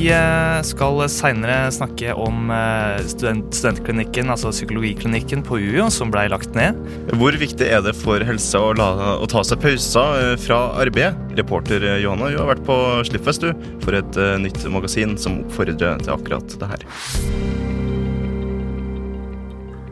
[0.00, 6.22] Vi eh, skal seinere snakke om eh, student studentklinikken, altså psykologiklinikken på UiO, som ble
[6.32, 6.78] lagt ned.
[7.20, 8.86] Hvor viktig er det for helsa å, la,
[9.20, 11.20] å ta seg pauser eh, fra arbeid?
[11.36, 12.78] Reporter Johanna du har vært på
[13.10, 13.52] Slippfest du,
[13.84, 16.88] for et nytt magasin som oppfordrer til akkurat det her.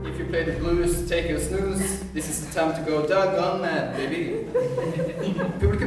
[0.09, 2.01] If you play the blues, take a snooze.
[2.16, 5.05] This is the time to go doggone mad, baby.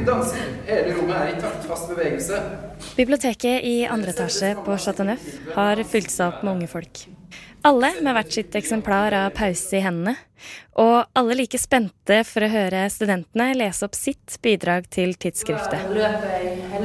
[0.06, 0.44] Danser.
[0.66, 2.38] Hele rommet er i takt, fast bevegelse.
[2.96, 7.04] Biblioteket i andre etasje på Chateau Neuf har fylt seg opp med unge folk.
[7.62, 10.16] Alle med hvert sitt eksemplar av pause i hendene.
[10.82, 15.86] Og alle like spente for å høre studentene lese opp sitt bidrag til tidsskriftet.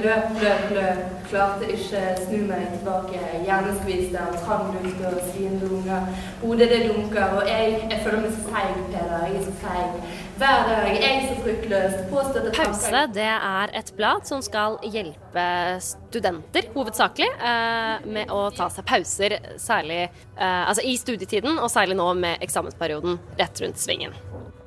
[0.03, 1.03] Løp løp, løp.
[1.27, 3.19] Klarte ikke snu meg tilbake.
[3.43, 6.07] Hjerneskvist av trang luft og sviende unger.
[6.43, 9.25] Hodet det dunker, og jeg, jeg føler meg så feig, Peder.
[9.27, 10.15] Jeg er så feig.
[10.37, 11.93] Hver dag jeg er så fryktløs.
[12.11, 15.45] Påstått at Pause det er et blad som skal hjelpe
[15.81, 21.97] studenter, hovedsakelig, eh, med å ta seg pauser, særlig eh, altså i studietiden, og særlig
[21.97, 24.13] nå med eksamensperioden rett rundt svingen.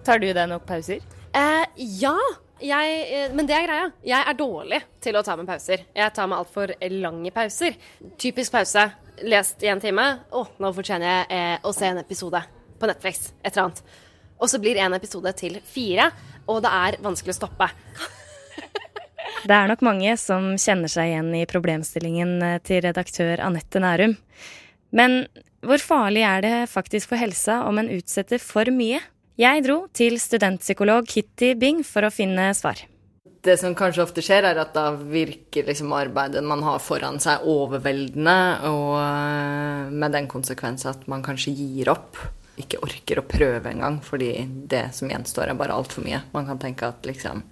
[0.04, 1.04] Tar du deg nok pauser?
[1.36, 1.64] Eh,
[2.02, 2.16] ja,
[2.64, 3.88] jeg, eh, men det er greia.
[4.06, 5.86] Jeg er dårlig til å ta med pauser.
[5.96, 7.76] Jeg tar meg altfor lange pauser.
[8.20, 8.86] Typisk pause.
[9.26, 10.06] Lest i en time.
[10.32, 12.40] Å, nå fortjener jeg eh, å se en episode
[12.80, 13.32] på Netflix.
[13.42, 13.82] Et eller annet.
[14.40, 16.08] Og så blir en episode til fire,
[16.48, 17.68] og det er vanskelig å stoppe.
[19.40, 24.18] Det er nok mange som kjenner seg igjen i problemstillingen eh, til redaktør Anette Nærum.
[24.92, 25.22] Men
[25.64, 29.00] hvor farlig er det faktisk for helsa om en utsetter for mye?
[29.38, 32.80] Jeg dro til studentpsykolog Kitty Bing for å finne svar.
[33.40, 37.46] Det som kanskje ofte skjer, er at da virker liksom arbeidet man har foran seg,
[37.48, 38.34] overveldende,
[38.68, 42.18] og øh, med den konsekvens at man kanskje gir opp.
[42.60, 46.20] Ikke orker å prøve engang, fordi det som gjenstår, er bare altfor mye.
[46.34, 47.44] Man kan tenke at liksom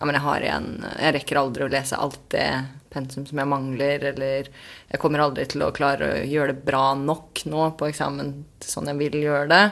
[0.00, 2.46] Ja, men jeg har igjen Jeg rekker aldri å lese alt det
[2.92, 4.48] pensum som jeg mangler, eller
[4.90, 8.32] jeg kommer aldri til å klare å gjøre det bra nok nå på eksamen
[8.64, 9.64] sånn jeg vil gjøre det.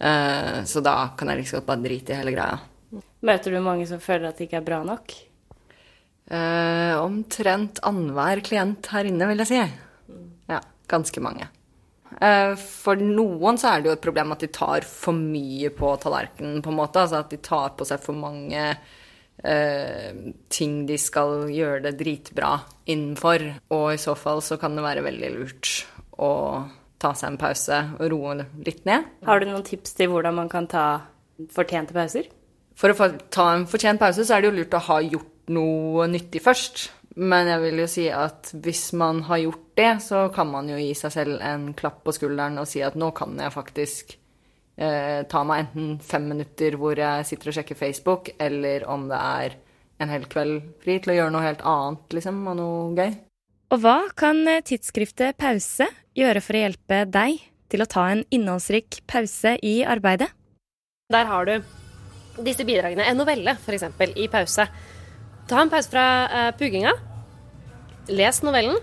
[0.00, 2.58] Eh, så da kan jeg liksom bare drite i hele greia.
[3.24, 5.14] Møter du mange som føler at det ikke er bra nok?
[6.24, 9.60] Eh, omtrent annenhver klient her inne, vil jeg si.
[10.50, 10.60] Ja,
[10.90, 11.48] ganske mange.
[12.20, 15.94] Eh, for noen så er det jo et problem at de tar for mye på
[16.02, 17.02] tallerkenen, på en måte.
[17.02, 18.62] Altså at de tar på seg for mange
[19.44, 20.10] eh,
[20.52, 22.56] ting de skal gjøre det dritbra
[22.86, 23.48] innenfor.
[23.74, 25.74] Og i så fall så kan det være veldig lurt
[26.22, 26.32] å
[27.02, 29.06] ta seg en pause og roe litt ned.
[29.26, 30.86] Har du noen tips til hvordan man kan ta
[31.54, 32.30] fortjente pauser?
[32.78, 36.08] For å ta en fortjent pause, så er det jo lurt å ha gjort noe
[36.10, 36.88] nyttig først.
[37.14, 40.78] Men jeg vil jo si at hvis man har gjort det, så kan man jo
[40.80, 44.16] gi seg selv en klapp på skulderen og si at nå kan jeg faktisk
[44.76, 49.20] eh, ta meg enten fem minutter hvor jeg sitter og sjekker Facebook, eller om det
[49.20, 49.56] er
[50.02, 53.14] en hel kveld fri til å gjøre noe helt annet, liksom, og noe gøy.
[53.74, 57.40] Og hva kan eh, tidsskriftet Pause gjøre for å hjelpe deg
[57.72, 60.28] til å ta en innholdsrik pause i arbeidet?
[61.10, 61.56] Der har du
[62.46, 63.02] disse bidragene.
[63.02, 64.68] En novelle, f.eks., i pause.
[65.50, 66.94] Ta en pause fra uh, pugginga.
[68.14, 68.78] Les novellen,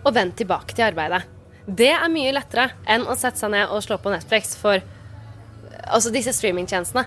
[0.00, 1.20] og vend tilbake til arbeidet.
[1.68, 4.80] Det er mye lettere enn å sette seg ned og slå på Netflix, for
[5.86, 7.04] altså disse streamingtjenestene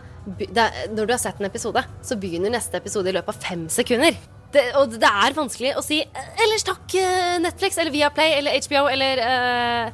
[0.93, 4.19] Når du har sett en episode, så begynner neste episode i løpet av fem sekunder.
[4.53, 8.57] Det, og det er vanskelig å si eh, 'ellers takk, eh, Netflix', eller Viaplay, eller
[8.65, 9.91] HBO, eller uh,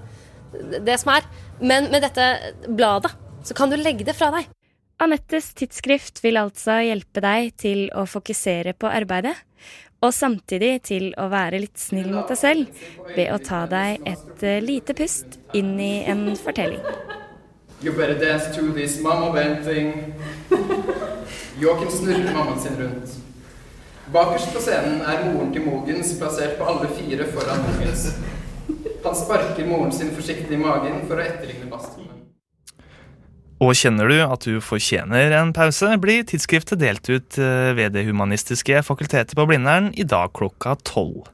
[0.79, 1.27] det som er.
[1.59, 2.27] Men med dette
[2.67, 3.11] bladet
[3.43, 4.47] så kan du legge det fra deg.
[5.03, 9.35] Anettes tidsskrift vil altså hjelpe deg til å fokusere på arbeidet,
[9.99, 12.85] og samtidig til å være litt snill mot deg selv
[13.16, 16.84] ved å ta deg et lite pust inn i en fortelling.
[17.84, 20.16] You better dance to this mamma thing.
[21.59, 23.34] Joakim snurrer mammaen sin rundt.
[24.13, 28.03] Bakerst på scenen er moren til Mogens plassert på alle fire foran Mogens.
[29.05, 32.11] Han sparker moren sin forsiktig i magen for å etterligne bastromen.
[33.63, 38.03] Og kjenner du at du fortjener en pause, blir tidsskriftet delt ut eh, ved Det
[38.05, 41.29] humanistiske fakultetet på Blindern i dag klokka tolv.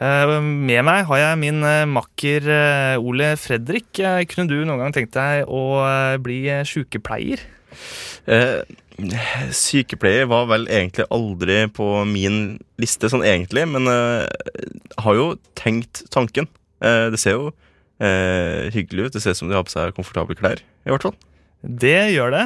[0.00, 2.48] Eh, Med meg har jeg min eh, makker
[3.02, 3.90] Ole Fredrik.
[4.30, 5.64] Kunne du noen gang tenkt deg å
[6.24, 7.42] bli sykepleier?
[8.26, 8.62] Eh,
[9.54, 14.22] sykepleier var vel egentlig aldri på min liste, sånn egentlig, men uh,
[15.02, 16.46] har jo tenkt tanken.
[16.84, 19.14] Uh, det ser jo uh, hyggelig ut.
[19.16, 21.16] Det ser ut som de har på seg komfortable klær, i hvert fall.
[21.64, 22.42] Det gjør det.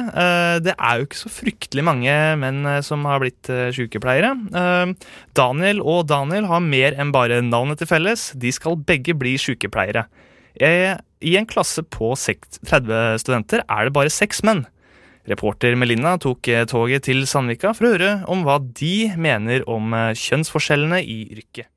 [0.63, 4.29] Det er jo ikke så fryktelig mange menn som har blitt sykepleiere.
[5.35, 8.29] Daniel og Daniel har mer enn bare navnet til felles.
[8.39, 10.05] De skal begge bli sykepleiere.
[10.55, 14.63] I en klasse på 30 studenter er det bare seks menn.
[15.27, 19.91] Reporter Melina tok eh, toget til Sandvika for å høre om hva de mener om
[19.93, 21.67] eh, kjønnsforskjellene i yrket.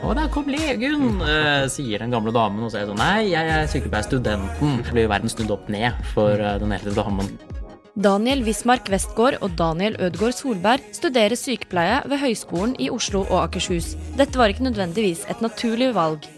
[0.00, 2.64] Og der kom legen, eh, sier den gamle damen.
[2.66, 4.82] Og så er sånn Nei, jeg er sykepleierstudenten.
[4.88, 7.30] Så blir verden snudd opp ned for den eldre damen.
[8.00, 13.92] Daniel Wismark Westgård og Daniel Ødgaard Solberg studerer sykepleie ved Høgskolen i Oslo og Akershus.
[14.16, 16.28] Dette var ikke nødvendigvis et naturlig valg.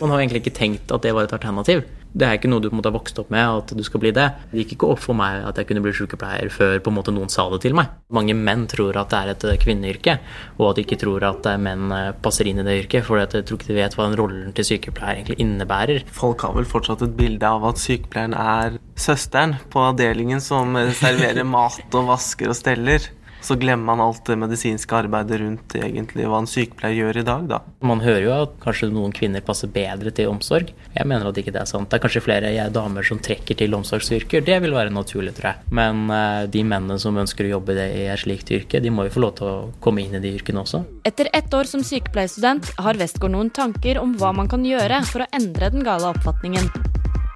[0.00, 1.84] Man har egentlig ikke tenkt at det var et alternativ.
[2.14, 4.02] Det er ikke noe du på en måte har vokst opp med, at du skal
[4.04, 4.28] bli det.
[4.52, 7.14] Det gikk ikke opp for meg at jeg kunne bli sykepleier før på en måte
[7.14, 7.90] noen sa det til meg.
[8.14, 10.14] Mange menn tror at det er et eh, kvinneyrke,
[10.60, 13.18] og at de ikke tror at eh, menn eh, passer inn i det yrket, for
[13.18, 16.06] jeg tror ikke de vet hva den rollen til sykepleier egentlig innebærer.
[16.14, 21.42] Folk har vel fortsatt et bilde av at sykepleieren er søsteren på avdelingen som serverer
[21.56, 23.10] mat og vasker og steller.
[23.44, 27.48] Så glemmer man alt det medisinske arbeidet rundt egentlig hva en sykepleier gjør i dag,
[27.50, 27.58] da.
[27.84, 30.72] Man hører jo at kanskje noen kvinner passer bedre til omsorg.
[30.94, 31.90] Jeg mener at ikke det er sant.
[31.90, 34.46] Det er kanskje flere jeg, damer som trekker til omsorgsyrker.
[34.46, 35.74] Det vil være naturlig, tror jeg.
[35.76, 39.06] Men eh, de mennene som ønsker å jobbe i i et slikt yrke, de må
[39.06, 39.54] jo få lov til å
[39.84, 40.84] komme inn i de yrkene også.
[41.04, 45.26] Etter ett år som sykepleierstudent har Westgård noen tanker om hva man kan gjøre for
[45.26, 46.93] å endre den gale oppfatningen.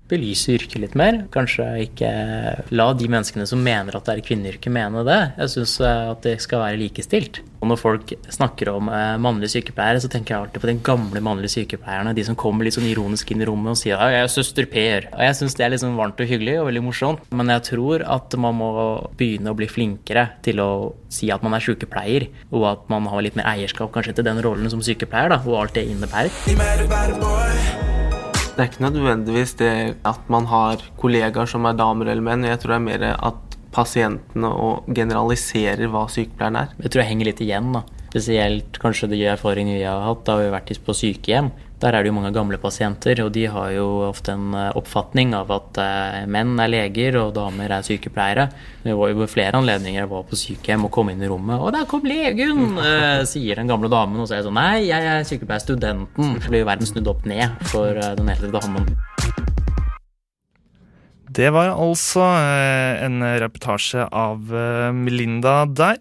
[0.08, 1.22] Belyse yrket litt mer.
[1.34, 2.10] Kanskje ikke
[2.72, 5.20] la de menneskene som mener at det er kvinneyrke, mene det.
[5.36, 7.42] Jeg syns at det skal være likestilt.
[7.58, 11.22] Og når folk snakker om eh, mannlige sykepleiere, så tenker jeg alltid på de gamle
[11.24, 12.14] mannlige sykepleierne.
[12.14, 15.08] De som kommer litt sånn ironisk inn i rommet og sier jeg er søster Per.
[15.10, 17.26] Og jeg syns det er sånn varmt og hyggelig og veldig morsomt.
[17.34, 18.70] Men jeg tror at man må
[19.18, 20.70] begynne å bli flinkere til å
[21.12, 24.42] si at man er sykepleier, og at man har litt mer eierskap kanskje til den
[24.44, 27.97] rollen som sykepleier, da, og alt det innebærer.
[28.58, 29.72] Det er ikke nødvendigvis det
[30.02, 32.42] at man har kollegaer som er damer eller menn.
[32.42, 36.72] Jeg tror det er mer at pasientene og generaliserer hva sykepleieren er.
[36.82, 37.84] Jeg tror jeg henger litt igjen, da.
[38.08, 40.24] Spesielt kanskje de erfaringene vi har hatt.
[40.26, 41.52] Da vi har vært på sykehjem.
[41.78, 45.30] Der er det jo mange gamle pasienter, og de har jo ofte en eh, oppfatning
[45.38, 48.48] av at eh, menn er leger og damer er sykepleiere.
[48.82, 51.62] Det var jo ved flere anledninger jeg var på sykehjem og kom inn i rommet,
[51.62, 52.74] og der kom legen!
[52.82, 56.34] eh, sier den gamle damen, og så er jeg sånn Nei, jeg er sykepleierstudenten.
[56.42, 58.90] Så blir jo verden snudd opp ned for den eldre damen.
[61.38, 62.24] Det var altså
[63.04, 64.50] en reportasje av
[64.96, 66.00] Melinda der.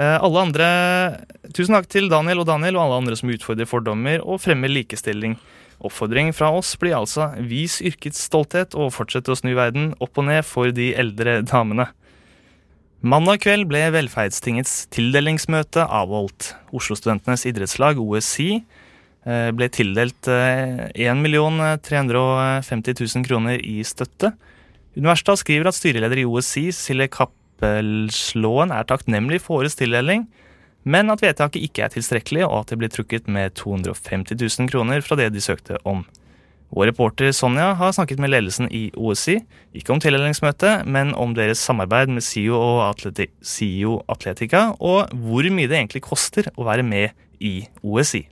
[0.00, 0.66] Eh, Alle andre,
[1.52, 5.34] Tusen takk til Daniel og Daniel og alle andre som utfordrer fordommer og fremmer likestilling.
[5.80, 10.28] Oppfordring fra oss blir altså vis yrkets stolthet og fortsett å snu verden opp og
[10.28, 11.88] ned for de eldre damene.
[13.00, 16.50] Mandag kveld ble Velferdstingets tildelingsmøte avholdt.
[16.76, 18.60] Oslo-studentenes idrettslag, OSI,
[19.24, 21.24] eh, ble tildelt eh, 1
[21.80, 24.34] 350 000 kroner i støtte.
[24.96, 27.08] Universitetet skriver at styreleder i OSI, Silje
[27.60, 30.24] Kappelslåen, er takknemlig for årets tildeling,
[30.88, 35.04] men at vedtaket ikke er tilstrekkelig, og at det blir trukket med 250 000 kroner
[35.04, 36.06] fra det de søkte om.
[36.70, 39.40] Vår reporter Sonja har snakket med ledelsen i OSI,
[39.74, 45.48] ikke om tildelingsmøtet, men om deres samarbeid med SIO og Atleti SIO Atletica, og hvor
[45.50, 47.10] mye det egentlig koster å være med
[47.42, 48.22] i OSI.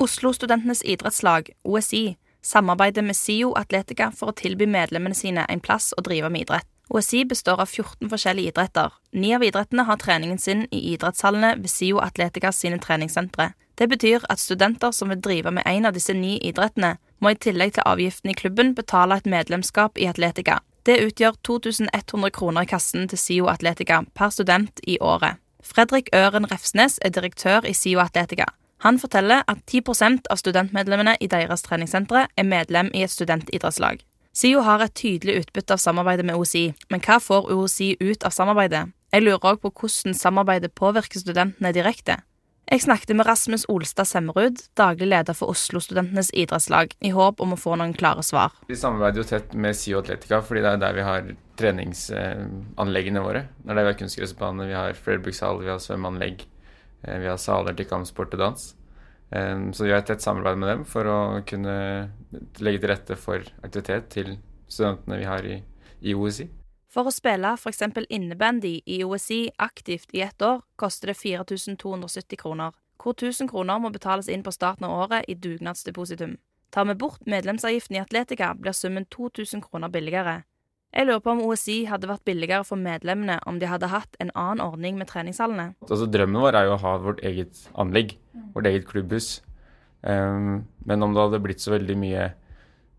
[0.00, 6.04] Oslo-studentenes idrettslag, OSI, samarbeider med SIO Atletica for å tilby medlemmene sine en plass å
[6.04, 6.69] drive med idrett.
[6.90, 8.90] OSI består av 14 forskjellige idretter.
[9.12, 13.52] Ni av idrettene har treningen sin i idrettshallene ved SIO Atleticas sine treningssentre.
[13.78, 17.38] Det betyr at studenter som vil drive med en av disse ni idrettene, må i
[17.38, 20.58] tillegg til avgiften i klubben betale et medlemskap i Atletica.
[20.82, 25.38] Det utgjør 2100 kroner i kassen til SIO Atletica per student i året.
[25.62, 28.50] Fredrik Øren Refsnes er direktør i SIO Atletica.
[28.82, 34.00] Han forteller at 10% av studentmedlemmene i deres treningssentre er medlem i et studentidrettslag.
[34.30, 38.30] SIO har et tydelig utbytte av samarbeidet med OSI, men hva får OSI ut av
[38.30, 38.84] samarbeidet?
[39.10, 42.20] Jeg lurer òg på hvordan samarbeidet påvirker studentene direkte.
[42.70, 47.58] Jeg snakket med Rasmus Olstad Semmerud, daglig leder for Oslo-studentenes idrettslag, i håp om å
[47.58, 48.54] få noen klare svar.
[48.70, 53.48] Vi samarbeider jo tett med SIO Atletica, fordi det er der vi har treningsanleggene våre.
[53.58, 56.46] Det er der vi har kunstgressbane, vi har flerbrukshall, vi har svømmeanlegg,
[57.02, 58.74] eh, vi har saler til kampsport og dans.
[59.30, 61.74] Um, Så vi har et tett samarbeid med dem for å kunne
[62.58, 64.32] legge til rette for aktivitet til
[64.66, 65.60] studentene vi har i,
[66.02, 66.48] i OSI.
[66.90, 67.84] For å spille f.eks.
[68.10, 73.92] innebandy i OSI aktivt i ett år, koster det 4270 kroner, hvor 1000 kroner må
[73.94, 76.36] betales inn på starten av året i dugnadsdepositum.
[76.70, 80.42] Tar vi bort medlemsavgiften i Atletica, blir summen 2000 kroner billigere.
[80.90, 84.32] Jeg lurer på om OSI hadde vært billigere for medlemmene om de hadde hatt en
[84.34, 85.68] annen ordning med treningshallene.
[85.86, 88.16] Altså, drømmen vår er jo å ha vårt eget anlegg,
[88.56, 89.36] vårt eget klubbhus.
[90.02, 92.26] Um, men om det hadde blitt så veldig mye,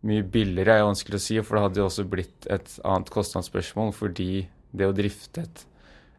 [0.08, 3.92] mye billigere, er vanskelig å si, for det hadde jo også blitt et annet kostnadsspørsmål,
[3.98, 5.66] fordi det å drifte et,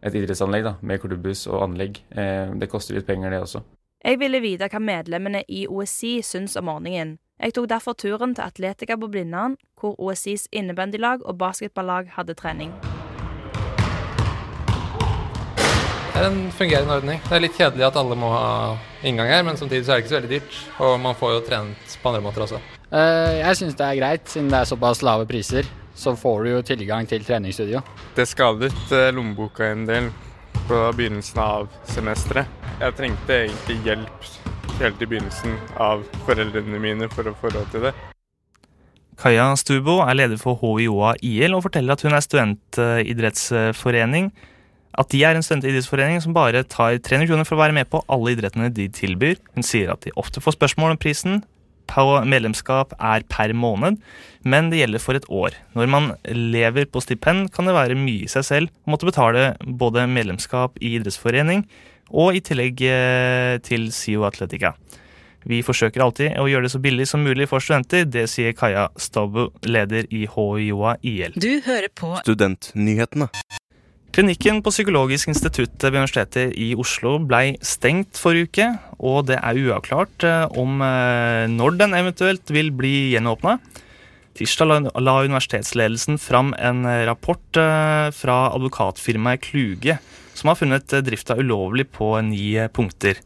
[0.05, 3.64] et idrettsanlegg da, med klubbhus og anlegg, um, det koster litt penger, det også.
[4.02, 7.17] Jeg ville vite hva medlemmene i OSI syns om ordningen.
[7.42, 12.70] Jeg tok derfor turen til Atletica på Blindern, hvor OSIs innebandylag og basketballag hadde trening.
[16.12, 17.18] Det er en fungerende ordning.
[17.25, 20.04] Det er litt kjedelig at alle må ha inngang her, men samtidig så er det
[20.04, 20.61] ikke så veldig dyrt.
[20.87, 22.61] Og man får jo trent på andre måter også.
[22.92, 25.66] Eh, jeg syns det er greit, siden det er såpass lave priser.
[25.99, 27.82] Så får du jo tilgang til treningsstudio.
[28.14, 30.12] Det skadet eh, lommeboka en del
[30.68, 32.46] på begynnelsen av semesteret.
[32.78, 34.30] Jeg trengte egentlig hjelp
[34.78, 37.92] helt i begynnelsen av foreldrene mine for å få råd til det.
[39.21, 44.33] Kaja Stubo er leder for HiOA IL og forteller at hun er studentidrettsforening.
[44.99, 48.02] At de er en studentidrettsforening som bare tar 300 kroner for å være med på
[48.12, 49.38] alle idrettene de tilbyr.
[49.54, 51.42] Hun sier at de ofte får spørsmål om prisen
[51.92, 53.99] medlemskap er per måned,
[54.45, 55.52] men det gjelder for et år.
[55.75, 59.57] Når man lever på stipend, kan det være mye i seg selv å måtte betale
[59.61, 61.66] både medlemskap i idrettsforening
[62.11, 64.75] og i tillegg eh, til SIO Atletica.
[65.49, 68.06] Vi forsøker alltid å gjøre det så billig som mulig for studenter.
[68.06, 71.35] Det sier Kaja Stabu, leder i HiOA IL.
[71.35, 73.26] Du hører på Studentnyhetene.
[74.12, 78.66] Klinikken på Psykologisk institutt ved Universitetet i Oslo blei stengt forrige uke,
[79.00, 83.56] og det er uavklart eh, om eh, når den eventuelt vil bli gjenåpna.
[84.37, 87.59] Tirsdag la universitetsledelsen fram en rapport
[88.16, 89.99] fra advokatfirmaet Kluge,
[90.34, 93.20] som har funnet drifta ulovlig på ni punkter.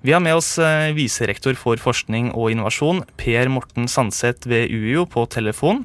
[0.00, 0.54] Vi har med oss
[0.96, 5.84] viserektor for forskning og innovasjon, Per Morten Sandseth ved UiO, på telefon.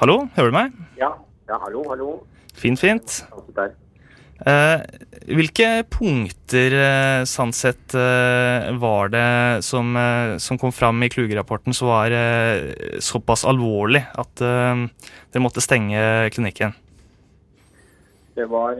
[0.00, 0.80] Hallo, hører du meg?
[0.98, 1.12] Ja,
[1.46, 2.10] ja hallo, hallo.
[2.58, 3.20] Fint, fint.
[4.46, 4.80] Eh,
[5.34, 11.88] hvilke punkter, eh, Sandseth, eh, var det som, eh, som, kom fram i Kluge-rapporten som
[11.88, 14.86] var eh, såpass alvorlig at eh,
[15.32, 16.74] dere måtte stenge klinikken?
[18.38, 18.78] Det var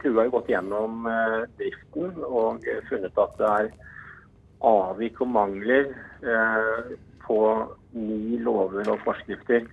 [0.00, 1.04] Kluge har gått gjennom
[1.58, 3.68] driften og funnet at det er
[4.64, 5.90] avvik og mangler
[7.26, 7.40] på
[7.92, 9.66] ni lover og forskrifter.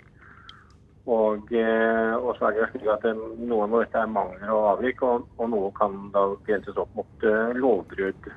[1.10, 5.01] Og, eh, og, så er det slik at Noen av dette er mangler og avvik,
[5.01, 7.25] og, og noe kan da grenses opp mot
[7.58, 8.29] lovbrudd.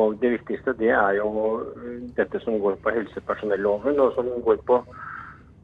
[0.00, 1.32] Og Det viktigste det er jo
[2.16, 4.78] dette som går på helsepersonelloven, og som går på,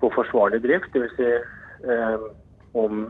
[0.02, 0.90] på forsvarlig drift.
[0.92, 1.14] Dvs.
[1.16, 1.30] Si,
[1.94, 2.26] eh,
[2.84, 3.04] om,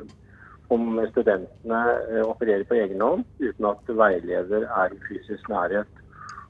[0.75, 6.05] om studentene eh, opererer på egen hånd uten at veileder er i fysisk nærhet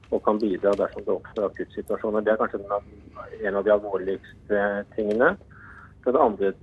[0.09, 2.25] og kan bidra dersom det oppstår akuttsituasjoner.
[2.25, 2.59] Det er kanskje
[3.45, 4.61] en av de alvorligste
[4.95, 5.35] tingene.
[6.05, 6.53] Den andre,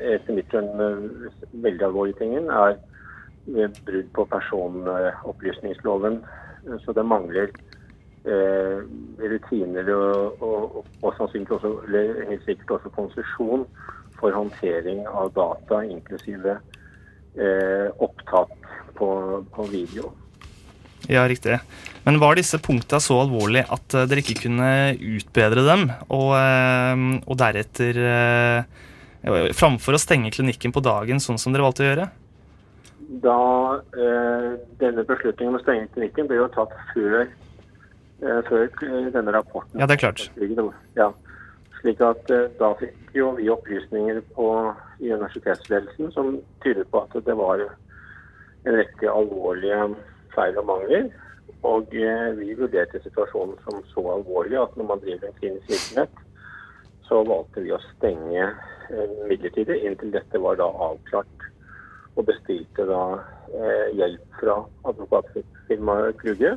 [0.00, 0.70] etter mitt skjønn,
[1.62, 2.80] veldig alvorlige tingen, er
[3.86, 6.20] brudd på personopplysningsloven.
[6.84, 7.54] Så det mangler
[8.24, 8.82] eh,
[9.32, 11.72] rutiner og, og, og, sannsynligvis også,
[12.28, 13.64] helt sikkert også konsesjon
[14.20, 16.58] for håndtering av data, inklusive
[17.34, 18.52] eh, opptak
[18.98, 19.10] på,
[19.54, 20.12] på video.
[21.08, 21.58] Ja, riktig.
[22.04, 27.04] Men var disse punktene så alvorlige at eh, dere ikke kunne utbedre dem, og, eh,
[27.26, 28.86] og deretter eh,
[29.20, 32.06] Framfor å stenge klinikken på dagen, sånn som dere valgte å gjøre?
[33.20, 33.40] Da
[34.00, 34.46] eh,
[34.80, 37.26] denne beslutningen om å stenge klinikken ble jo tatt før,
[38.24, 38.70] eh, før
[39.12, 39.76] denne rapporten.
[39.76, 40.24] Ja, det er klart.
[40.96, 41.10] Ja,
[41.80, 44.48] slik at eh, Da fikk jo vi opplysninger på,
[45.00, 49.88] i universitetsledelsen som tydet på at det var en rekke alvorlige
[50.34, 51.10] feil og mangler.
[51.66, 56.22] Og eh, vi vurderte situasjonen som så alvorlig at når man driver en klinisk virksomhet,
[57.08, 61.48] så valgte vi å stenge eh, midlertidig inntil dette var da avklart.
[62.16, 63.02] Og bestilte da
[63.52, 64.60] eh, hjelp fra
[64.92, 66.56] advokatfirmaet Kluge.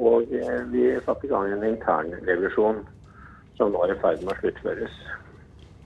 [0.00, 0.30] Og
[0.72, 2.78] vi satte i gang en intern revisjon
[3.60, 4.96] som nå er i ferd med å sluttføres.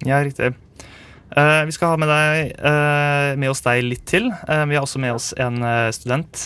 [0.07, 0.55] Ja, riktig.
[1.35, 4.29] Uh, vi skal ha med, deg, uh, med oss deg litt til.
[4.47, 5.59] Uh, vi har også med oss en
[5.97, 6.45] student,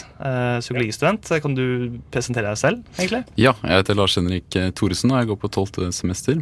[0.62, 1.28] psykologistudent.
[1.44, 3.26] Kan du presentere deg selv, egentlig?
[3.36, 6.40] Ja, jeg heter Lars Henrik Thoresen, og jeg går på tolvte semester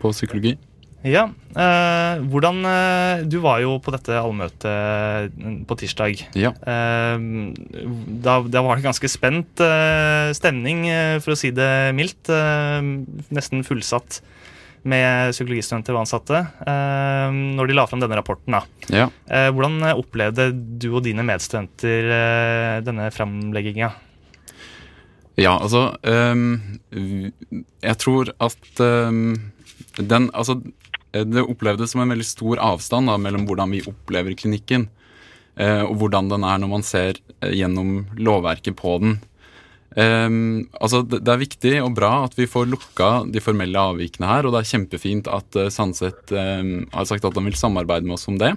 [0.00, 0.54] på psykologi.
[1.06, 1.22] Ja,
[2.28, 2.58] hvordan
[3.32, 6.26] Du var jo på dette allmøtet på tirsdag.
[6.36, 6.50] Ja.
[6.60, 9.62] Da, da, var det ganske spent
[10.36, 10.84] stemning,
[11.24, 12.28] for å si det mildt.
[13.32, 14.20] nesten fullsatt
[14.88, 18.56] med psykologistudenter og ansatte eh, når de la fram denne rapporten.
[18.56, 18.62] Da.
[18.88, 19.08] Ja.
[19.28, 23.92] Eh, hvordan opplevde du og dine medstudenter eh, denne framlegginga?
[25.40, 25.94] Ja, altså
[27.80, 28.80] Jeg tror at
[29.96, 30.58] den Altså,
[31.12, 34.88] det opplevdes som en veldig stor avstand da, mellom hvordan vi opplever klinikken,
[35.60, 39.18] uh, og hvordan den er når man ser gjennom lovverket på den.
[39.98, 44.28] Um, altså det, det, er viktig og bra at vi får lukka de formelle avvikene
[44.28, 48.06] her, og det er kjempefint at uh, Sandseth um, har sagt at han vil samarbeide
[48.06, 48.54] med oss om det.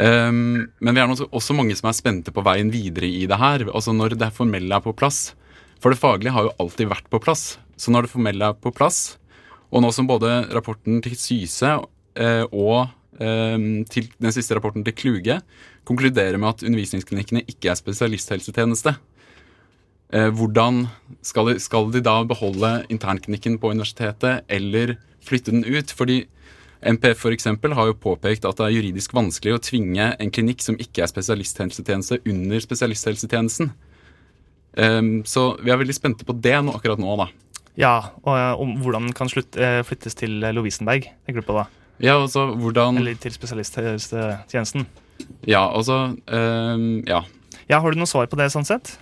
[0.00, 3.68] Um, men vi er også mange som er spente på veien videre i det her.
[3.70, 5.36] Altså når det formelle er på plass.
[5.82, 7.56] For det faglige har jo alltid vært på plass.
[7.78, 9.18] Så når det formelle er på plass,
[9.72, 15.34] og nå som både rapporten til Syse uh, og til den siste rapporten til Kluge
[15.86, 18.94] konkluderer med at undervisningsklinikkene ikke er spesialisthelsetjeneste,
[20.12, 20.86] Eh, hvordan
[21.24, 25.92] skal de, skal de, da beholde internklinikken på universitetet eller flytte den ut?
[25.96, 26.26] Fordi
[26.82, 30.76] MPF eksempel, har jo påpekt at det er juridisk vanskelig å tvinge en klinikk som
[30.76, 33.70] ikke er spesialisthelsetjeneste, under spesialisthelsetjenesten.
[35.28, 37.28] Så vi er veldig spente på det nå, akkurat nå, da.
[37.78, 39.56] Ja, og eh, om hvordan den kan slutt,
[39.88, 41.68] flyttes til Lovisenberg, tenker du på da?
[42.02, 42.98] Ja, altså hvordan...
[42.98, 44.88] Eller til spesialisthelsetjenesten.
[45.46, 47.22] Ja, altså um, Ja.
[47.70, 48.96] Ja, Har du noe svar på det, sånn sett?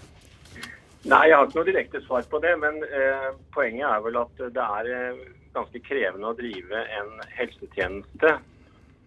[1.08, 2.52] Nei, jeg har ikke noe direkte svar på det.
[2.60, 5.22] Men eh, poenget er vel at det er eh,
[5.56, 8.34] ganske krevende å drive en helsetjeneste.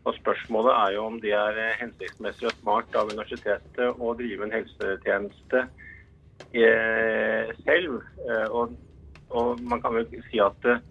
[0.04, 4.48] Og spørsmålet er jo om det er eh, hensiktsmessig og smart av universitetet å drive
[4.48, 5.62] en helsetjeneste
[6.58, 8.02] eh, selv.
[8.26, 8.74] Eh, og,
[9.34, 10.82] og, man kan vel si at eh,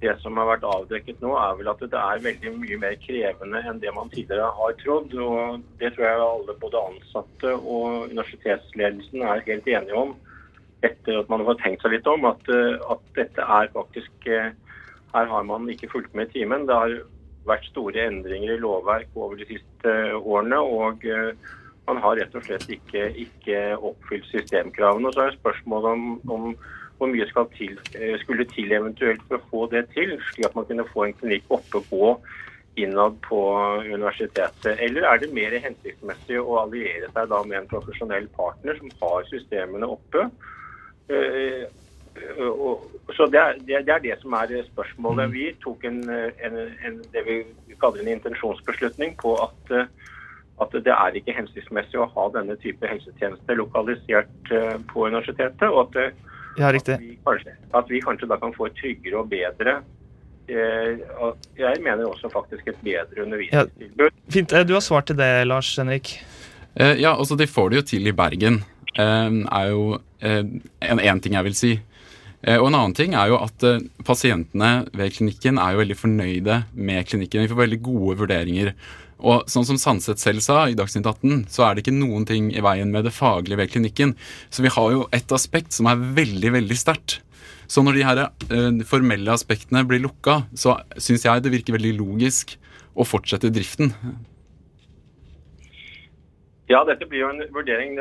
[0.00, 3.60] det som har vært avdekket nå, er vel at det er veldig mye mer krevende
[3.68, 5.12] enn det man tidligere har trodd.
[5.12, 10.16] og Det tror jeg alle både ansatte og universitetsledelsen er helt enige om
[10.86, 12.24] etter at man har tenkt seg litt om.
[12.30, 14.52] At, eh, at dette er faktisk eh,
[15.10, 16.68] Her har man ikke fulgt med i timen.
[16.68, 16.92] Det har
[17.44, 20.60] vært store endringer i lovverk over de siste årene.
[20.60, 21.02] og
[21.90, 25.08] man har rett og slett ikke, ikke oppfylt systemkravene.
[25.08, 26.44] Og så er spørsmålet om, om
[27.00, 27.26] hvor mye
[27.56, 31.06] til, eh, skulle til eventuelt for å få det til, slik at man kunne få
[31.06, 32.20] en klinikk oppe på
[32.76, 33.40] innad på
[33.88, 34.76] universitetet?
[34.78, 39.24] Eller er det mer hensiktsmessig å alliere seg da med en profesjonell partner som har
[39.32, 40.28] systemene oppe?
[41.08, 41.64] Eh,
[43.16, 45.32] så det er, det er det som er spørsmålet.
[45.32, 47.36] Vi tok en, en, en, det vi
[47.80, 49.76] kaller en intensjonsbeslutning på at,
[50.60, 55.70] at det er ikke hensiktsmessig å ha denne type helsetjeneste lokalisert eh, på universitetet.
[55.70, 56.26] og at
[56.58, 56.94] ja, riktig.
[56.94, 59.76] At vi, kanskje, at vi kanskje da kan få et tryggere og bedre
[60.50, 61.02] eh,
[61.58, 64.08] Jeg mener også faktisk et bedre undervisningstilbud.
[64.10, 64.52] Ja, fint.
[64.52, 66.16] Eh, du har svart til det, Lars Henrik.
[66.74, 68.62] Eh, ja, altså de får det jo til i Bergen.
[68.96, 71.72] Eh, er jo eh, en, en ting jeg vil si.
[72.42, 73.68] Eh, og en annen ting er jo at
[74.06, 77.44] pasientene ved klinikken er jo veldig fornøyde med klinikken.
[77.44, 78.74] Vi får veldig gode vurderinger.
[79.20, 82.50] Og sånn som Sandseth selv sa i Dagsnytt 18, så er det ikke noen ting
[82.54, 84.14] i veien med det faglige ved klinikken.
[84.52, 87.20] Så vi har jo et aspekt som er veldig, veldig sterkt.
[87.70, 91.94] Så når de her uh, formelle aspektene blir lukka, så syns jeg det virker veldig
[92.00, 92.56] logisk
[92.98, 93.92] å fortsette driften.
[96.70, 97.96] Ja, dette blir jo en vurdering.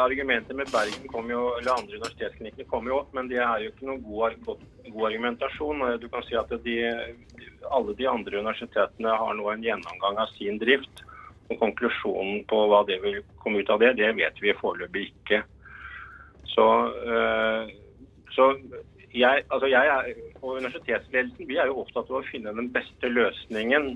[0.00, 3.72] Argumentet med Bergen kom jo, eller andre universitetsklinikker kommer jo opp, men det er jo
[3.74, 5.82] ikke noen god, god, god, argumentasjon.
[6.00, 6.76] Du kan si at de,
[7.68, 11.04] alle de andre universitetene har nå en gjennomgang av sin drift.
[11.50, 15.42] Og konklusjonen på hva det vil komme ut av det, det vet vi foreløpig ikke.
[16.54, 16.66] Så,
[17.12, 17.68] øh,
[18.32, 18.48] så
[19.12, 23.92] jeg, altså jeg og universitetsledelsen vi er jo opptatt av å finne den beste løsningen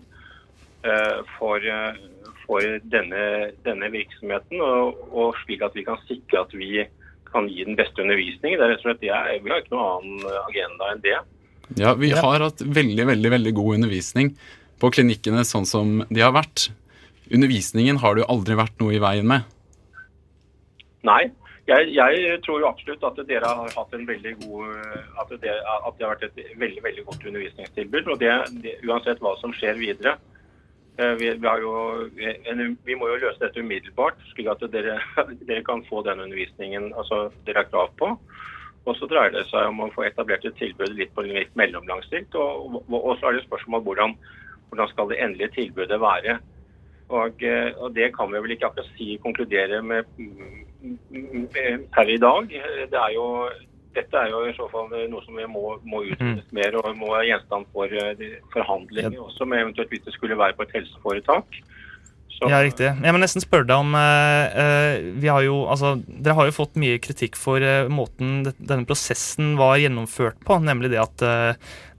[0.84, 2.04] øh, for øh,
[2.50, 3.26] for denne,
[3.62, 6.82] denne virksomheten, og, og, slik at vi kan sikre at vi
[7.30, 8.58] kan gi den beste undervisningen.
[8.58, 11.18] Det er rett og slett, jeg, Vi har ikke noen annen agenda enn det.
[11.78, 14.32] Ja, Vi har hatt veldig veldig, veldig god undervisning
[14.82, 16.72] på klinikkene sånn som de har vært.
[17.30, 19.46] Undervisningen har det jo aldri vært noe i veien med.
[21.06, 21.22] Nei,
[21.70, 24.72] jeg, jeg, tror jo absolutt at dere har hatt en veldig god
[25.22, 28.10] at det, at det har vært et veldig veldig godt undervisningstilbud.
[28.10, 28.32] og det,
[28.64, 30.16] det, Uansett hva som skjer videre,
[31.20, 31.72] vi, vi, jo,
[32.16, 34.98] vi, må jo løse dette umiddelbart, slik at dere,
[35.48, 38.12] dere, kan få den undervisningen altså dere har krav på.
[38.88, 42.00] Og så dreier det seg om å få etablert et tilbud litt på litt mellomlang
[42.08, 42.34] sikt.
[42.34, 44.16] Og, og, og, så er det spørsmål hvordan,
[44.70, 46.38] hvordan skal det endelige tilbudet være.
[47.10, 50.08] Og, eh, og, det kan vi vel ikke akkurat si konkludere med
[51.92, 52.54] per i dag.
[52.92, 53.26] Det er jo
[53.96, 56.54] dette er jo i så fall noe som vi må, må utredes mm.
[56.56, 58.24] mer og må være gjenstand for uh,
[58.54, 59.26] forhandlinger ja.
[59.26, 61.60] også, med eventuelt hvis det skulle være på et helseforetak.
[62.30, 62.48] Så.
[62.48, 62.86] Ja, riktig.
[62.88, 66.78] Jeg må nesten spørre deg om eh, vi har jo, altså, Dere har jo fått
[66.80, 71.26] mye kritikk for eh, måten denne prosessen var gjennomført på, nemlig det at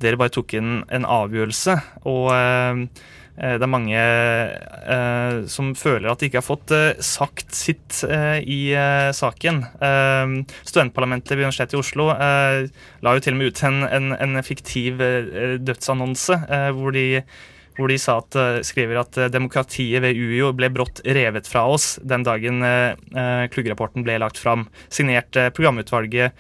[0.02, 1.76] dere bare tok inn en avgjørelse.
[2.10, 7.56] og Eh, det er mange eh, som føler at de ikke har fått eh, sagt
[7.56, 9.64] sitt eh, i eh, saken.
[9.82, 10.36] Eh,
[10.68, 15.02] studentparlamentet ved Universitetet i Oslo la jo til og med ut en, en, en fiktiv
[15.64, 16.38] dødsannonse
[16.76, 17.08] hvor de
[17.78, 21.96] hvor de at, eh, skriver at eh, demokratiet ved UiO ble brått revet fra oss
[22.04, 24.68] den dagen eh, eh, ble lagt fram.
[24.90, 26.36] Signert eh, programutvalget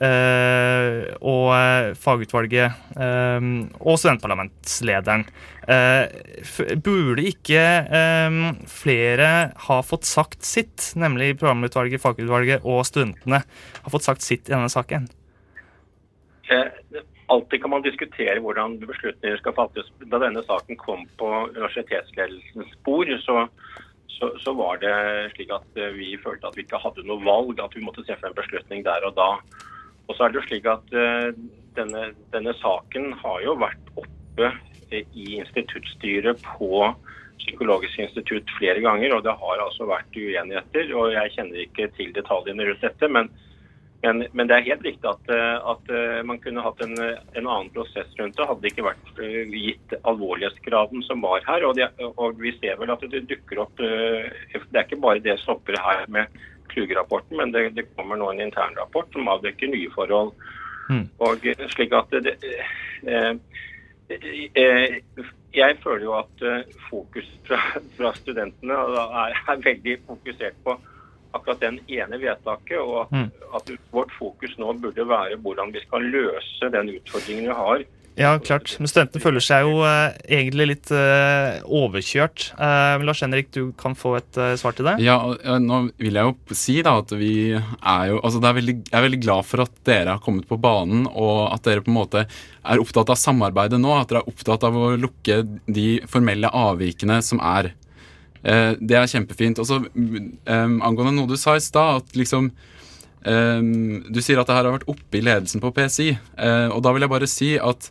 [0.00, 3.46] eh, og eh, fagutvalget eh,
[3.80, 5.26] og studentparlamentslederen.
[5.70, 7.62] Eh, burde ikke
[8.70, 9.30] flere
[9.68, 13.42] ha fått sagt sitt, nemlig programutvalget, fagutvalget og studentene,
[13.84, 15.08] ha fått sagt sitt i denne saken?
[17.30, 19.86] Alltid kan man diskutere hvordan beslutninger skal fattes.
[20.10, 23.44] Da denne saken kom på universitetsledelsens bord, så,
[24.10, 24.96] så, så var det
[25.36, 28.32] slik at vi følte at vi ikke hadde noe valg, at vi måtte se for
[28.32, 29.28] en beslutning der og da.
[30.10, 31.30] Og så er det jo slik at eh,
[31.78, 34.50] denne, denne saken har jo vært oppe
[34.90, 36.90] eh, i instituttstyret på
[37.40, 40.90] Psykologisk institutt flere ganger, og det har altså vært uenigheter.
[40.92, 43.30] og Jeg kjenner ikke til detaljene rundt dette, men
[44.00, 45.90] men, men det er helt riktig at, eh, at
[46.24, 48.46] man kunne hatt en, en annen prosess rundt det.
[48.48, 49.10] Hadde det ikke vært
[49.52, 51.66] gitt alvorlighetsgraden som var her.
[51.68, 55.36] Og, det, og vi ser vel at det dukker opp Det er ikke bare det
[55.42, 56.32] som stopper her med
[56.70, 60.32] Kluge-rapporten, men det, det kommer nå en internrapport som avdekker nye forhold.
[61.22, 62.36] Og eh, slik at det,
[63.06, 63.34] eh,
[64.10, 65.00] eh,
[65.54, 67.58] Jeg føler jo at eh, fokus fra,
[67.96, 70.76] fra studentene er, er veldig fokusert på
[71.34, 76.06] akkurat den ene vedtaket, og at, at vårt fokus nå burde være hvordan vi skal
[76.10, 77.84] løse den utfordringen vi har.
[78.18, 78.74] Ja, klart.
[78.80, 82.50] Men studentene føler seg jo eh, egentlig litt eh, overkjørt.
[82.58, 84.96] Eh, Lars Henrik, du kan få et eh, svar til det?
[85.04, 88.56] Ja, og, ja, nå vil jeg jo si da at vi er jo altså er
[88.58, 91.84] veldig, Jeg er veldig glad for at dere har kommet på banen, og at dere
[91.86, 93.94] på en måte er opptatt av samarbeidet nå.
[93.96, 97.72] At dere er opptatt av å lukke de formelle avvikene som er.
[98.42, 99.60] Eh, det er kjempefint.
[99.60, 102.50] Og så eh, angående noe du sa i stad, at liksom
[103.26, 103.60] eh,
[104.08, 106.92] Du sier at det her har vært oppe i ledelsen på PSI, Uh, og da
[106.94, 107.90] vil jeg bare si at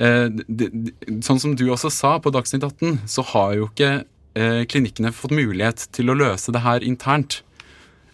[0.00, 0.92] uh, de, de,
[1.22, 5.36] Sånn som du også sa på Dagsnytt 18, så har jo ikke uh, klinikkene fått
[5.36, 7.42] mulighet til å løse det her internt.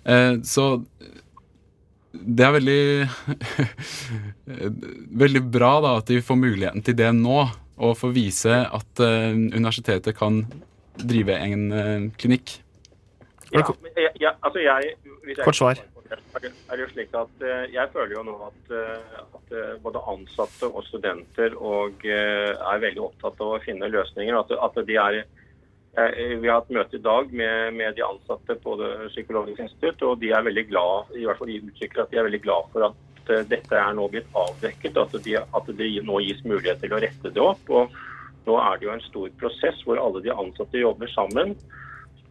[0.05, 0.85] Eh, så
[2.13, 2.83] det er veldig
[5.25, 7.39] Veldig bra da at de får muligheten til det nå,
[7.75, 10.45] og får vise at eh, universitetet kan
[10.95, 12.59] drive en eh, klinikk.
[13.51, 13.65] Ja,
[13.97, 14.95] jeg, jeg, altså jeg,
[15.27, 15.81] jeg Kort svar.
[16.73, 20.69] Er jo slik at eh, Jeg føler jo nå at, eh, at eh, både ansatte
[20.69, 24.37] og studenter og er veldig opptatt av å finne løsninger.
[24.39, 25.25] At, at er
[25.95, 30.19] Vi har hatt møte i dag med, med de ansatte på det psykologiske institutt, og
[30.23, 32.89] de er veldig glad, i hvert fall de uttrykker at de er veldig glad for
[32.89, 36.99] at dette er nå blitt avdekket, at de, at det nå gis mulighet til å
[37.01, 37.71] rette det opp.
[37.71, 37.95] og
[38.45, 41.55] Nå er det jo en stor prosess hvor alle de ansatte jobber sammen.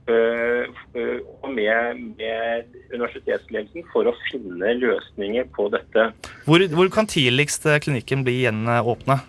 [0.07, 6.09] Øh, øh, og med, med universitetsledelsen for å finne løsninger på dette.
[6.47, 9.19] Hvor, hvor kan tidligst eh, klinikken bli igjen eh, åpne?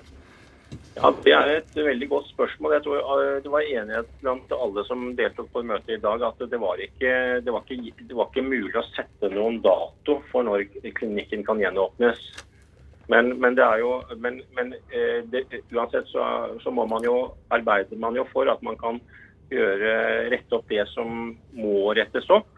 [0.95, 2.73] Ja, Det er et veldig godt spørsmål.
[2.77, 6.61] Jeg tror Det var enighet blant alle som deltok på møtet i dag at det
[6.63, 10.69] var ikke, det var ikke, det var ikke mulig å sette noen dato for når
[10.95, 12.23] klinikken kan gjenåpnes.
[13.09, 16.25] Men, men det er jo, men, men eh, det, uansett så,
[16.63, 19.01] så må man jo arbeide man jo for at man kan
[19.53, 19.95] gjøre,
[20.33, 22.49] rette opp det som må rettes opp.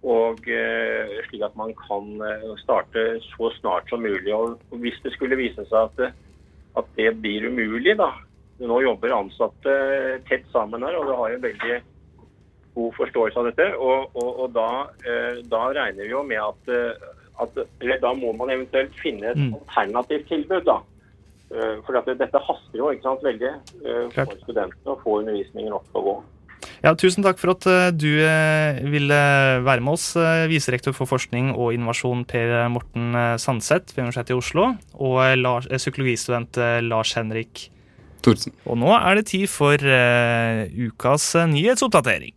[0.00, 4.32] Og eh, slik at man kan eh, starte så snart som mulig.
[4.32, 6.12] Og hvis det skulle vise seg at
[6.78, 8.12] at det blir umulig, da.
[8.62, 9.72] Nå jobber ansatte
[10.28, 11.78] tett sammen her, og det har en veldig
[12.76, 13.66] god forståelse av dette.
[13.76, 14.68] Og, og, og da,
[15.02, 16.70] eh, da regner vi jo med at,
[17.42, 19.54] at eller da må man eventuelt finne et Mm.
[19.58, 20.78] alternativt tilbud, da.
[21.50, 24.30] Eh, For at dette haster jo ikke sant, veldig eh, Klart.
[24.30, 26.14] for studentene å få undervisningen opp og gå.
[26.84, 28.10] Ja, tusen takk for at eh, du
[28.92, 29.18] ville
[29.66, 30.12] være med oss,
[30.52, 36.60] viserektor for forskning og innovasjon Per Morten Sandseth ved Universitetet i Oslo, og Lars, psykologistudent
[36.86, 37.66] Lars Henrik
[38.22, 38.54] Thorsen.
[38.68, 42.36] Og nå er det tid for ukas nyhetsoppdatering.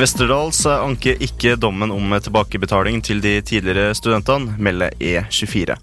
[0.00, 5.74] Westerdals anker ikke dommen om tilbakebetaling til de tidligere studentene, melder E24.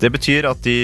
[0.00, 0.76] Det betyr at de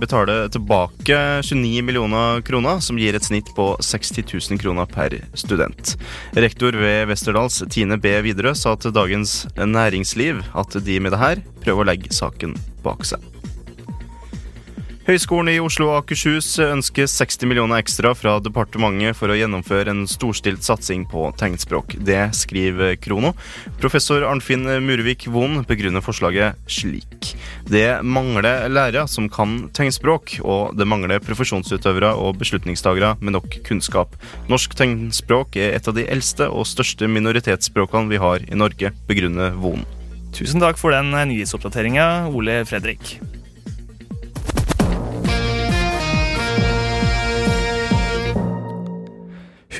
[0.00, 5.98] betaler tilbake 29 millioner kroner, som gir et snitt på 60 000 kroner per student.
[6.32, 8.14] Rektor ved Westerdals, Tine B.
[8.24, 13.04] Widerøe, sa til Dagens Næringsliv at de med det her prøver å legge saken bak
[13.04, 13.20] seg.
[15.10, 20.04] Høgskolen i Oslo og Akershus ønsker 60 millioner ekstra fra departementet for å gjennomføre en
[20.06, 21.96] storstilt satsing på tegnspråk.
[22.06, 23.32] Det skriver Krono.
[23.82, 27.32] Professor Arnfinn Murvik Von begrunner forslaget slik.
[27.66, 34.14] Det mangler lærere som kan tegnspråk, og det mangler profesjonsutøvere og beslutningstagere med nok kunnskap.
[34.52, 39.58] Norsk tegnspråk er et av de eldste og største minoritetsspråkene vi har i Norge, begrunner
[39.58, 39.82] Von.
[40.38, 43.16] Tusen takk for den nyhetsoppdateringa, Ole Fredrik.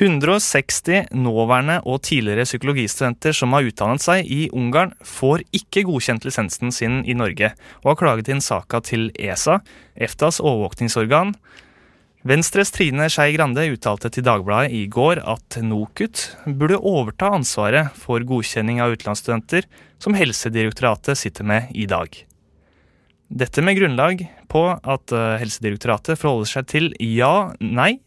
[0.01, 6.73] 160 nåværende og tidligere psykologistudenter som har utdannet seg i Ungarn, får ikke godkjent lisensen
[6.73, 7.51] sin i Norge,
[7.83, 9.59] og har klaget inn saka til ESA,
[9.93, 11.35] EFTAs overvåkningsorgan.
[12.25, 18.25] Venstres Trine Skei Grande uttalte til Dagbladet i går at NOKUT burde overta ansvaret for
[18.25, 19.69] godkjenning av utenlandsstudenter,
[20.01, 22.09] som Helsedirektoratet sitter med i dag.
[23.31, 27.99] Dette med grunnlag på at eh, Helsedirektoratet forholder seg til ja, nei,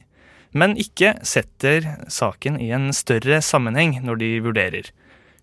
[0.55, 4.91] men ikke setter saken i en større sammenheng når de vurderer.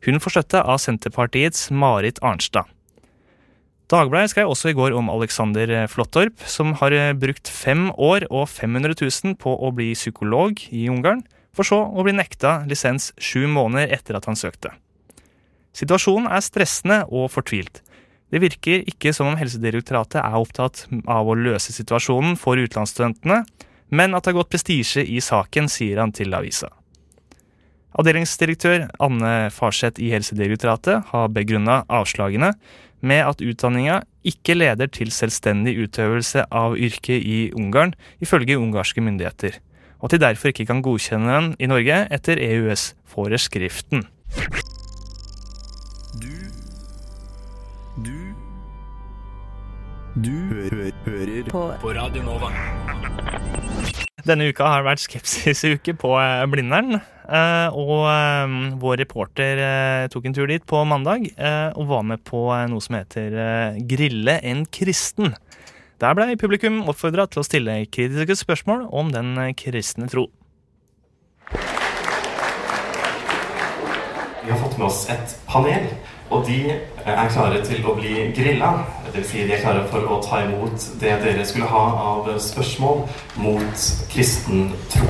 [0.05, 2.65] Hun får støtte av Senterpartiets Marit Arnstad.
[3.91, 8.95] Dagbladet skrev også i går om Alexander Flåttorp, som har brukt fem år og 500
[8.95, 13.91] 000 på å bli psykolog i Ungarn, for så å bli nekta lisens sju måneder
[13.91, 14.71] etter at han søkte.
[15.75, 17.81] Situasjonen er stressende og fortvilt.
[18.31, 23.41] Det virker ikke som om Helsedirektoratet er opptatt av å løse situasjonen for utenlandsstudentene,
[23.91, 26.71] men at det har gått prestisje i saken, sier han til avisa.
[27.99, 32.53] Avdelingsdirektør Anne Farseth i Helsedirektoratet har begrunna avslagene
[33.03, 39.57] med at utdanninga ikke leder til selvstendig utøvelse av yrket i Ungarn, ifølge ungarske myndigheter,
[39.99, 44.05] og at de derfor ikke kan godkjenne den i Norge etter EØS-foreskriften.
[48.01, 48.30] Du
[50.15, 51.61] hø hører på.
[51.79, 52.49] på Radio Nova.
[54.27, 56.99] Denne uka har vært skepsisuke på eh, Blindern.
[56.99, 59.61] eh, Og eh, vår reporter
[60.11, 61.31] tok en tur dit på mandag
[61.75, 65.33] og var med på noe som heter Grille en kristen.
[66.01, 70.27] Der ble publikum oppfordra til å stille kritiske spørsmål om den kristne tro.
[74.41, 75.85] Vi har fått med oss et panel,
[76.31, 78.71] og de er klare til å bli grilla.
[79.05, 82.31] Det vil si de er klare for å ta imot det dere skulle ha av
[82.41, 83.03] spørsmål
[83.43, 85.09] mot kristen tro.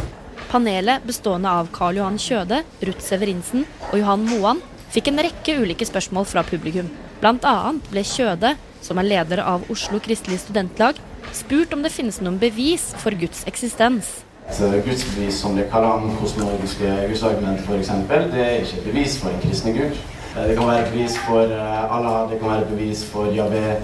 [0.51, 4.60] Panelet bestående av Karl Johan Kjøde, Ruth Severinsen og Johan Moan
[4.91, 6.89] fikk en rekke ulike spørsmål fra publikum.
[7.21, 10.99] Annet ble Kjøde, som er leder av Oslo Kristelig Studentlag,
[11.31, 14.10] spurt om det finnes noen bevis for Guds eksistens.
[14.51, 19.31] Et gudsbevis som det kaller han kosmologiske gudsargument f.eks., det er ikke et bevis for
[19.31, 20.01] en kristne gud.
[20.37, 23.75] Eh, Det kan være bevis for eh, Allah, det kan være bevis for Javé.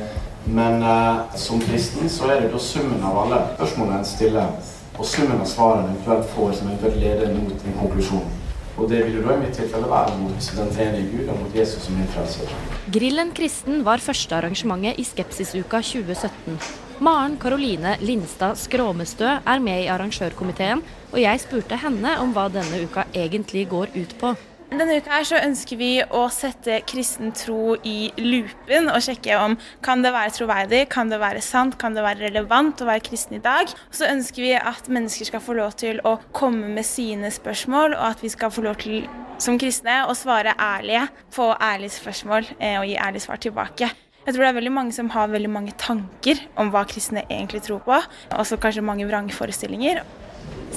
[0.46, 5.06] Men eh, som kristen så er det da summen av alle spørsmålene en stiller, og
[5.06, 8.32] summen av svarene en eventuelt får, som eventuelt leder mot en konklusjon.
[8.78, 11.56] Og det vil jo da i mitt tilfelle være mot den tredje Gud og mot
[11.56, 12.52] Jesus som min frelser.
[12.94, 16.60] Grillen kristen var første arrangementet i Skepsisuka 2017.
[17.02, 22.86] Maren Karoline Lindstad Skråmestø er med i arrangørkomiteen, og jeg spurte henne om hva denne
[22.86, 24.38] uka egentlig går ut på.
[24.68, 29.54] Denne uka her så ønsker vi å sette kristen tro i loopen og sjekke om
[29.86, 33.38] kan det være troverdig, kan det være sant, kan det være relevant å være kristen
[33.38, 33.72] i dag.
[33.96, 38.10] Så ønsker vi at mennesker skal få lov til å komme med sine spørsmål, og
[38.10, 39.08] at vi skal få lov til
[39.40, 43.92] som kristne å svare ærlige på ærlige spørsmål eh, og gi ærlige svar tilbake.
[44.28, 47.64] Jeg tror det er veldig mange som har veldig mange tanker om hva kristne egentlig
[47.64, 50.04] tror på, og også kanskje mange vrangforestillinger.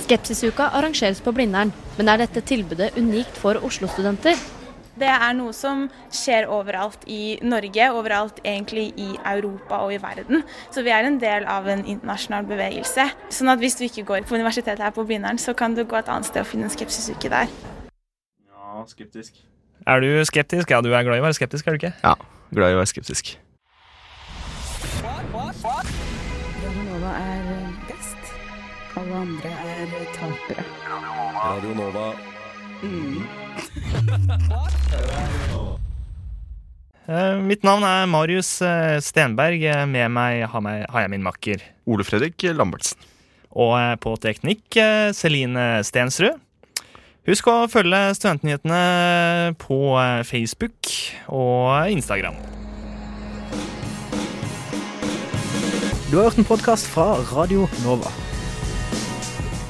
[0.04, 4.38] Skepsisuka arrangeres på Blindern, men er dette tilbudet unikt for Oslo-studenter?
[5.00, 10.42] Det er noe som skjer overalt i Norge, overalt egentlig i Europa og i verden.
[10.74, 13.06] Så vi er en del av en internasjonal bevegelse.
[13.32, 15.96] Sånn at hvis du ikke går på universitetet her på Blindern, så kan du gå
[15.96, 17.48] et annet sted og finne en skepsisuke der.
[18.50, 19.40] Ja, skeptisk.
[19.86, 20.74] Er du skeptisk?
[20.74, 21.94] Ja, du er glad i å være skeptisk, er du ikke?
[22.04, 22.18] Ja,
[22.52, 23.38] glad i å være skeptisk.
[26.80, 27.59] Nova er best.
[28.98, 30.64] Alle andre er tapere.
[31.44, 32.08] Radio Nova.
[37.10, 39.58] Eh, Mitt navn er Marius eh, Stenberg.
[39.66, 41.58] Eh, Med meg har, meg har jeg min makker.
[41.90, 43.00] Ole Fredrik Lambertsen.
[43.50, 44.78] Og på teknikk
[45.18, 46.38] Celine Stensrud.
[47.26, 49.80] Husk å følge Studentnyhetene på
[50.28, 50.92] Facebook
[51.26, 52.38] og Instagram.
[56.12, 58.14] Du har hørt en podkast fra Radio Nova.